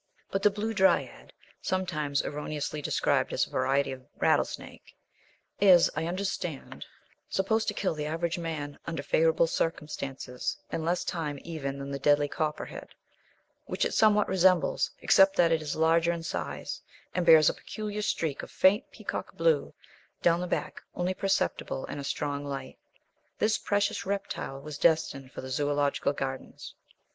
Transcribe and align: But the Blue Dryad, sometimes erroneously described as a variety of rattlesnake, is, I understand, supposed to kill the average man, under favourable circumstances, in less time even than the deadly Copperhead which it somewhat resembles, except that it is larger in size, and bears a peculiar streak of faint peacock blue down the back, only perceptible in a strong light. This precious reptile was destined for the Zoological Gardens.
But 0.31 0.41
the 0.41 0.49
Blue 0.49 0.73
Dryad, 0.73 1.31
sometimes 1.61 2.23
erroneously 2.25 2.81
described 2.81 3.33
as 3.33 3.45
a 3.45 3.51
variety 3.51 3.91
of 3.91 4.03
rattlesnake, 4.17 4.95
is, 5.59 5.91
I 5.95 6.07
understand, 6.07 6.87
supposed 7.29 7.67
to 7.67 7.75
kill 7.75 7.93
the 7.93 8.07
average 8.07 8.39
man, 8.39 8.79
under 8.87 9.03
favourable 9.03 9.45
circumstances, 9.45 10.57
in 10.71 10.83
less 10.83 11.03
time 11.03 11.37
even 11.43 11.77
than 11.77 11.91
the 11.91 11.99
deadly 11.99 12.27
Copperhead 12.27 12.95
which 13.67 13.85
it 13.85 13.93
somewhat 13.93 14.27
resembles, 14.27 14.89
except 15.01 15.35
that 15.35 15.51
it 15.51 15.61
is 15.61 15.75
larger 15.75 16.11
in 16.11 16.23
size, 16.23 16.81
and 17.13 17.23
bears 17.23 17.47
a 17.47 17.53
peculiar 17.53 18.01
streak 18.01 18.41
of 18.41 18.49
faint 18.49 18.89
peacock 18.89 19.35
blue 19.37 19.71
down 20.23 20.41
the 20.41 20.47
back, 20.47 20.81
only 20.95 21.13
perceptible 21.13 21.85
in 21.85 21.99
a 21.99 22.03
strong 22.03 22.43
light. 22.43 22.79
This 23.37 23.59
precious 23.59 24.03
reptile 24.03 24.59
was 24.61 24.79
destined 24.79 25.31
for 25.31 25.41
the 25.41 25.49
Zoological 25.51 26.13
Gardens. 26.13 26.73